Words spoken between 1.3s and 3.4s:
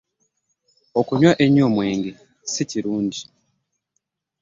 ennyo omwenge si kirungi.